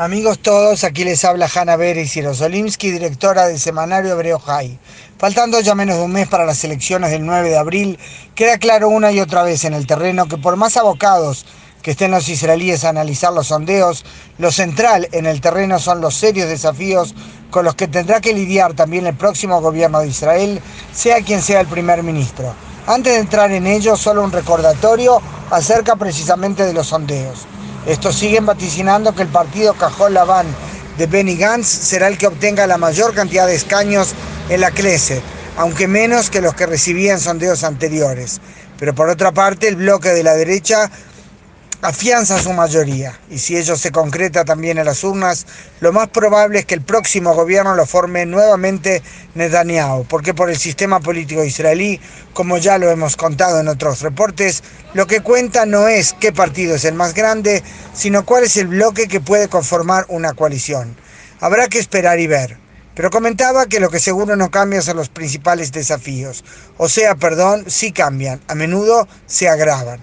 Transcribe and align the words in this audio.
Amigos 0.00 0.38
todos, 0.38 0.84
aquí 0.84 1.02
les 1.02 1.24
habla 1.24 1.50
Hanna 1.52 1.74
Beres 1.74 2.14
Rosolimsky, 2.22 2.92
directora 2.92 3.48
del 3.48 3.58
semanario 3.58 4.12
Hebreo 4.12 4.38
High. 4.38 4.78
Faltando 5.18 5.58
ya 5.58 5.74
menos 5.74 5.96
de 5.96 6.02
un 6.04 6.12
mes 6.12 6.28
para 6.28 6.46
las 6.46 6.62
elecciones 6.62 7.10
del 7.10 7.26
9 7.26 7.48
de 7.48 7.58
abril, 7.58 7.98
queda 8.36 8.58
claro 8.58 8.90
una 8.90 9.10
y 9.10 9.18
otra 9.18 9.42
vez 9.42 9.64
en 9.64 9.74
el 9.74 9.88
terreno 9.88 10.28
que 10.28 10.38
por 10.38 10.54
más 10.54 10.76
abocados 10.76 11.46
que 11.82 11.90
estén 11.90 12.12
los 12.12 12.28
israelíes 12.28 12.84
a 12.84 12.90
analizar 12.90 13.32
los 13.32 13.48
sondeos, 13.48 14.04
lo 14.38 14.52
central 14.52 15.08
en 15.10 15.26
el 15.26 15.40
terreno 15.40 15.80
son 15.80 16.00
los 16.00 16.14
serios 16.14 16.48
desafíos 16.48 17.16
con 17.50 17.64
los 17.64 17.74
que 17.74 17.88
tendrá 17.88 18.20
que 18.20 18.32
lidiar 18.32 18.74
también 18.74 19.04
el 19.04 19.16
próximo 19.16 19.60
gobierno 19.60 19.98
de 19.98 20.06
Israel, 20.06 20.62
sea 20.92 21.22
quien 21.22 21.42
sea 21.42 21.60
el 21.60 21.66
primer 21.66 22.04
ministro. 22.04 22.54
Antes 22.86 23.14
de 23.14 23.18
entrar 23.18 23.50
en 23.50 23.66
ello, 23.66 23.96
solo 23.96 24.22
un 24.22 24.30
recordatorio 24.30 25.20
acerca 25.50 25.96
precisamente 25.96 26.64
de 26.64 26.72
los 26.72 26.86
sondeos. 26.86 27.48
Estos 27.88 28.16
siguen 28.16 28.44
vaticinando 28.44 29.14
que 29.14 29.22
el 29.22 29.28
partido 29.28 29.72
Cajón 29.72 30.12
Laván 30.12 30.46
de 30.98 31.06
Benny 31.06 31.36
Gantz 31.36 31.66
será 31.66 32.08
el 32.08 32.18
que 32.18 32.26
obtenga 32.26 32.66
la 32.66 32.76
mayor 32.76 33.14
cantidad 33.14 33.46
de 33.46 33.54
escaños 33.54 34.14
en 34.50 34.60
la 34.60 34.72
CLESE, 34.72 35.22
aunque 35.56 35.88
menos 35.88 36.28
que 36.28 36.42
los 36.42 36.52
que 36.52 36.66
recibían 36.66 37.18
sondeos 37.18 37.64
anteriores. 37.64 38.42
Pero 38.78 38.94
por 38.94 39.08
otra 39.08 39.32
parte, 39.32 39.68
el 39.68 39.76
bloque 39.76 40.10
de 40.10 40.22
la 40.22 40.34
derecha 40.34 40.90
afianza 41.80 42.40
su 42.40 42.52
mayoría 42.52 43.18
y 43.30 43.38
si 43.38 43.56
ello 43.56 43.76
se 43.76 43.92
concreta 43.92 44.44
también 44.44 44.78
en 44.78 44.86
las 44.86 45.04
urnas, 45.04 45.46
lo 45.80 45.92
más 45.92 46.08
probable 46.08 46.60
es 46.60 46.66
que 46.66 46.74
el 46.74 46.82
próximo 46.82 47.34
gobierno 47.34 47.74
lo 47.74 47.86
forme 47.86 48.26
nuevamente 48.26 49.02
Netanyahu, 49.34 50.04
porque 50.06 50.34
por 50.34 50.50
el 50.50 50.58
sistema 50.58 50.98
político 50.98 51.44
israelí, 51.44 52.00
como 52.32 52.58
ya 52.58 52.78
lo 52.78 52.90
hemos 52.90 53.16
contado 53.16 53.60
en 53.60 53.68
otros 53.68 54.00
reportes, 54.00 54.64
lo 54.94 55.06
que 55.06 55.20
cuenta 55.20 55.66
no 55.66 55.86
es 55.86 56.14
qué 56.14 56.32
partido 56.32 56.74
es 56.74 56.84
el 56.84 56.94
más 56.94 57.14
grande, 57.14 57.62
sino 57.94 58.24
cuál 58.24 58.44
es 58.44 58.56
el 58.56 58.66
bloque 58.66 59.06
que 59.06 59.20
puede 59.20 59.48
conformar 59.48 60.04
una 60.08 60.32
coalición. 60.32 60.96
Habrá 61.40 61.68
que 61.68 61.78
esperar 61.78 62.18
y 62.18 62.26
ver. 62.26 62.58
Pero 62.96 63.10
comentaba 63.10 63.66
que 63.66 63.78
lo 63.78 63.90
que 63.90 64.00
seguro 64.00 64.34
no 64.34 64.50
cambia 64.50 64.82
son 64.82 64.96
los 64.96 65.08
principales 65.08 65.70
desafíos. 65.70 66.44
O 66.78 66.88
sea, 66.88 67.14
perdón, 67.14 67.64
sí 67.68 67.92
cambian, 67.92 68.40
a 68.48 68.56
menudo 68.56 69.06
se 69.26 69.48
agravan. 69.48 70.00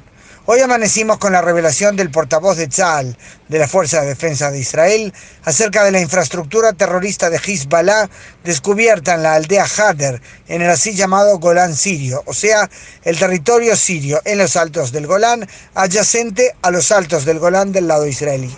Hoy 0.47 0.59
amanecimos 0.59 1.17
con 1.17 1.33
la 1.33 1.41
revelación 1.41 1.95
del 1.95 2.11
portavoz 2.11 2.55
de 2.55 2.67
Tzal, 2.67 3.17
de 3.49 3.57
la 3.57 3.67
Fuerza 3.67 4.01
de 4.01 4.09
Defensa 4.09 4.51
de 4.51 4.59
Israel, 4.59 5.11
acerca 5.43 5.83
de 5.83 5.91
la 5.91 5.99
infraestructura 5.99 6.71
terrorista 6.73 7.31
de 7.31 7.37
Hezbollah 7.37 8.07
descubierta 8.43 9.15
en 9.15 9.23
la 9.23 9.33
aldea 9.33 9.65
Hader, 9.65 10.21
en 10.47 10.61
el 10.61 10.69
así 10.69 10.93
llamado 10.93 11.39
Golán 11.39 11.75
sirio, 11.75 12.21
o 12.27 12.33
sea, 12.35 12.69
el 13.03 13.17
territorio 13.17 13.75
sirio 13.75 14.21
en 14.23 14.37
los 14.37 14.55
altos 14.55 14.91
del 14.91 15.07
Golán, 15.07 15.49
adyacente 15.73 16.55
a 16.61 16.69
los 16.69 16.91
altos 16.91 17.25
del 17.25 17.39
Golán 17.39 17.71
del 17.71 17.87
lado 17.87 18.05
israelí. 18.05 18.55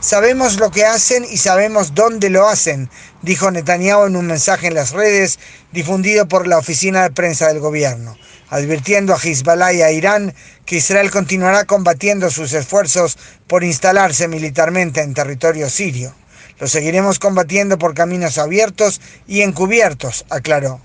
Sabemos 0.00 0.58
lo 0.58 0.72
que 0.72 0.86
hacen 0.86 1.24
y 1.24 1.36
sabemos 1.36 1.94
dónde 1.94 2.30
lo 2.30 2.48
hacen, 2.48 2.90
dijo 3.22 3.48
Netanyahu 3.48 4.06
en 4.06 4.16
un 4.16 4.26
mensaje 4.26 4.66
en 4.66 4.74
las 4.74 4.90
redes 4.90 5.38
difundido 5.70 6.26
por 6.26 6.48
la 6.48 6.58
oficina 6.58 7.04
de 7.04 7.10
prensa 7.12 7.46
del 7.46 7.60
gobierno 7.60 8.16
advirtiendo 8.50 9.14
a 9.14 9.18
Hezbollah 9.18 9.72
y 9.72 9.82
a 9.82 9.90
Irán 9.90 10.34
que 10.64 10.76
Israel 10.76 11.10
continuará 11.10 11.64
combatiendo 11.64 12.30
sus 12.30 12.52
esfuerzos 12.52 13.18
por 13.46 13.64
instalarse 13.64 14.28
militarmente 14.28 15.02
en 15.02 15.14
territorio 15.14 15.68
sirio. 15.70 16.14
Lo 16.58 16.66
seguiremos 16.66 17.18
combatiendo 17.18 17.78
por 17.78 17.94
caminos 17.94 18.38
abiertos 18.38 19.00
y 19.26 19.42
encubiertos, 19.42 20.24
aclaró. 20.28 20.80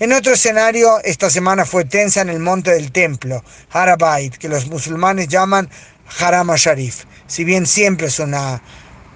En 0.00 0.12
otro 0.12 0.32
escenario, 0.32 1.00
esta 1.04 1.30
semana 1.30 1.64
fue 1.64 1.84
tensa 1.84 2.22
en 2.22 2.28
el 2.28 2.40
monte 2.40 2.72
del 2.72 2.90
templo, 2.90 3.44
Harabait, 3.70 4.34
que 4.36 4.48
los 4.48 4.66
musulmanes 4.66 5.28
llaman 5.28 5.70
Haram 6.18 6.50
Sharif. 6.56 7.04
Si 7.28 7.44
bien 7.44 7.66
siempre 7.66 8.08
es 8.08 8.18
una 8.18 8.60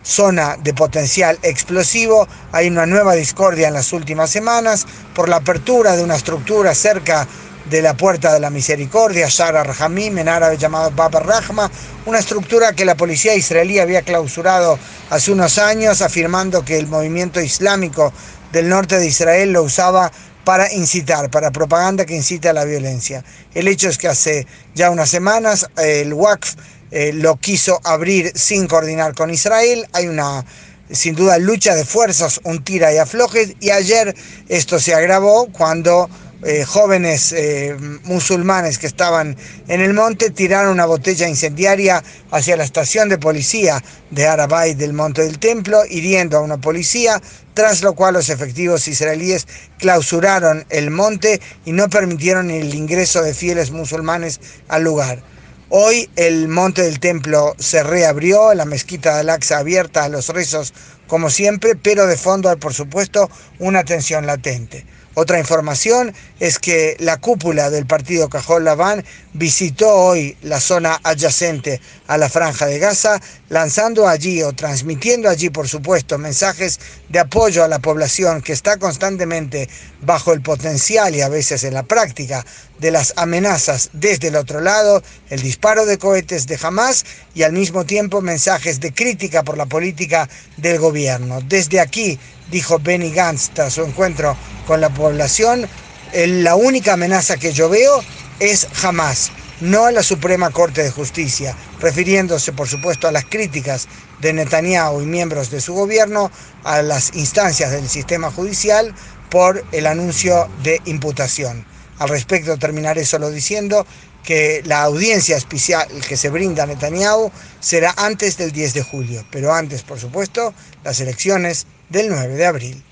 zona 0.04 0.56
de 0.62 0.72
potencial 0.72 1.38
explosivo, 1.42 2.28
hay 2.52 2.68
una 2.68 2.86
nueva 2.86 3.14
discordia 3.14 3.66
en 3.66 3.74
las 3.74 3.92
últimas 3.92 4.30
semanas 4.30 4.86
por 5.14 5.28
la 5.28 5.36
apertura 5.36 5.96
de 5.96 6.04
una 6.04 6.14
estructura 6.14 6.74
cerca 6.74 7.26
de 7.70 7.82
la 7.82 7.96
Puerta 7.96 8.32
de 8.32 8.40
la 8.40 8.50
Misericordia, 8.50 9.26
Shara 9.28 9.64
Rahamim, 9.64 10.18
en 10.18 10.28
árabe 10.28 10.56
llamado 10.56 10.90
Baba 10.92 11.20
Rahma, 11.20 11.70
una 12.04 12.18
estructura 12.18 12.72
que 12.72 12.84
la 12.84 12.96
policía 12.96 13.34
israelí 13.34 13.78
había 13.78 14.02
clausurado 14.02 14.78
hace 15.10 15.32
unos 15.32 15.58
años, 15.58 16.02
afirmando 16.02 16.64
que 16.64 16.78
el 16.78 16.86
movimiento 16.86 17.40
islámico 17.40 18.12
del 18.52 18.68
norte 18.68 18.98
de 18.98 19.06
Israel 19.06 19.52
lo 19.52 19.62
usaba 19.64 20.12
para 20.44 20.72
incitar, 20.72 21.28
para 21.28 21.50
propaganda 21.50 22.06
que 22.06 22.14
incita 22.14 22.50
a 22.50 22.52
la 22.52 22.64
violencia. 22.64 23.24
El 23.52 23.66
hecho 23.66 23.88
es 23.88 23.98
que 23.98 24.06
hace 24.06 24.46
ya 24.74 24.90
unas 24.90 25.10
semanas 25.10 25.66
el 25.76 26.14
Waqf 26.14 26.54
eh, 26.92 27.12
lo 27.12 27.36
quiso 27.36 27.80
abrir 27.82 28.30
sin 28.36 28.68
coordinar 28.68 29.14
con 29.14 29.30
Israel. 29.30 29.88
Hay 29.92 30.06
una 30.06 30.44
sin 30.90 31.16
duda 31.16 31.38
lucha 31.38 31.74
de 31.74 31.84
fuerzas, 31.84 32.40
un 32.44 32.62
tira 32.62 32.92
y 32.92 32.98
afloje, 32.98 33.56
y 33.58 33.70
ayer 33.70 34.14
esto 34.48 34.78
se 34.78 34.94
agravó 34.94 35.48
cuando 35.50 36.08
eh, 36.42 36.64
jóvenes 36.64 37.32
eh, 37.32 37.74
musulmanes 38.04 38.78
que 38.78 38.86
estaban 38.86 39.36
en 39.68 39.80
el 39.80 39.94
monte 39.94 40.30
tiraron 40.30 40.72
una 40.72 40.84
botella 40.84 41.28
incendiaria 41.28 42.02
hacia 42.30 42.56
la 42.56 42.64
estación 42.64 43.08
de 43.08 43.18
policía 43.18 43.82
de 44.10 44.26
Arabay 44.26 44.74
del 44.74 44.92
Monte 44.92 45.22
del 45.22 45.38
Templo, 45.38 45.82
hiriendo 45.88 46.36
a 46.36 46.42
una 46.42 46.58
policía, 46.58 47.22
tras 47.54 47.82
lo 47.82 47.94
cual 47.94 48.14
los 48.14 48.28
efectivos 48.28 48.86
israelíes 48.86 49.46
clausuraron 49.78 50.66
el 50.68 50.90
monte 50.90 51.40
y 51.64 51.72
no 51.72 51.88
permitieron 51.88 52.50
el 52.50 52.74
ingreso 52.74 53.22
de 53.22 53.32
fieles 53.32 53.70
musulmanes 53.70 54.40
al 54.68 54.84
lugar. 54.84 55.22
Hoy 55.68 56.08
el 56.14 56.46
monte 56.46 56.82
del 56.82 57.00
templo 57.00 57.56
se 57.58 57.82
reabrió, 57.82 58.54
la 58.54 58.64
mezquita 58.66 59.14
de 59.14 59.20
Al-Aqsa 59.20 59.58
abierta 59.58 60.04
a 60.04 60.08
los 60.08 60.28
rezos 60.28 60.72
como 61.08 61.28
siempre, 61.28 61.74
pero 61.74 62.06
de 62.06 62.16
fondo 62.16 62.50
hay 62.50 62.56
por 62.56 62.74
supuesto 62.74 63.28
una 63.58 63.82
tensión 63.82 64.26
latente. 64.26 64.86
Otra 65.18 65.38
información 65.38 66.14
es 66.40 66.58
que 66.58 66.94
la 66.98 67.16
cúpula 67.16 67.70
del 67.70 67.86
partido 67.86 68.28
Cajol 68.28 68.64
Laván 68.64 69.02
visitó 69.32 69.88
hoy 69.88 70.36
la 70.42 70.60
zona 70.60 71.00
adyacente 71.02 71.80
a 72.06 72.18
la 72.18 72.28
franja 72.28 72.66
de 72.66 72.78
Gaza, 72.78 73.18
lanzando 73.48 74.06
allí 74.06 74.42
o 74.42 74.52
transmitiendo 74.52 75.30
allí, 75.30 75.48
por 75.48 75.68
supuesto, 75.68 76.18
mensajes 76.18 76.78
de 77.08 77.18
apoyo 77.18 77.64
a 77.64 77.68
la 77.68 77.78
población 77.78 78.42
que 78.42 78.52
está 78.52 78.76
constantemente 78.76 79.70
bajo 80.02 80.34
el 80.34 80.42
potencial 80.42 81.16
y 81.16 81.22
a 81.22 81.30
veces 81.30 81.64
en 81.64 81.72
la 81.72 81.84
práctica 81.84 82.44
de 82.78 82.90
las 82.90 83.14
amenazas 83.16 83.88
desde 83.94 84.28
el 84.28 84.36
otro 84.36 84.60
lado, 84.60 85.02
el 85.30 85.40
disparo 85.40 85.86
de 85.86 85.96
cohetes 85.96 86.46
de 86.46 86.58
Hamas 86.62 87.06
y 87.34 87.42
al 87.42 87.54
mismo 87.54 87.86
tiempo 87.86 88.20
mensajes 88.20 88.80
de 88.80 88.92
crítica 88.92 89.42
por 89.42 89.56
la 89.56 89.64
política 89.64 90.28
del 90.58 90.78
gobierno. 90.78 91.40
Desde 91.40 91.80
aquí, 91.80 92.18
dijo 92.50 92.78
Benny 92.78 93.10
Gantz 93.10 93.50
tras 93.52 93.74
su 93.74 93.82
encuentro 93.82 94.36
con 94.66 94.80
la 94.80 94.90
población, 94.90 95.68
la 96.12 96.56
única 96.56 96.94
amenaza 96.94 97.36
que 97.36 97.52
yo 97.52 97.68
veo 97.68 98.02
es 98.40 98.68
jamás, 98.72 99.30
no 99.60 99.86
a 99.86 99.92
la 99.92 100.02
Suprema 100.02 100.50
Corte 100.50 100.82
de 100.82 100.90
Justicia, 100.90 101.56
refiriéndose 101.80 102.52
por 102.52 102.68
supuesto 102.68 103.08
a 103.08 103.12
las 103.12 103.24
críticas 103.24 103.88
de 104.20 104.32
Netanyahu 104.32 105.02
y 105.02 105.06
miembros 105.06 105.50
de 105.50 105.60
su 105.60 105.74
gobierno 105.74 106.30
a 106.64 106.82
las 106.82 107.14
instancias 107.14 107.70
del 107.70 107.88
sistema 107.88 108.30
judicial 108.30 108.94
por 109.30 109.64
el 109.72 109.86
anuncio 109.86 110.48
de 110.62 110.80
imputación. 110.84 111.64
Al 111.98 112.08
respecto 112.08 112.58
terminaré 112.58 113.04
solo 113.04 113.30
diciendo 113.30 113.86
que 114.22 114.60
la 114.64 114.82
audiencia 114.82 115.36
especial 115.36 115.86
que 116.06 116.16
se 116.16 116.30
brinda 116.30 116.64
a 116.64 116.66
Netanyahu 116.66 117.30
será 117.60 117.94
antes 117.96 118.36
del 118.36 118.52
10 118.52 118.74
de 118.74 118.82
julio, 118.82 119.24
pero 119.30 119.54
antes, 119.54 119.82
por 119.82 119.98
supuesto, 119.98 120.52
las 120.84 121.00
elecciones 121.00 121.66
del 121.88 122.08
9 122.08 122.34
de 122.34 122.46
abril. 122.46 122.82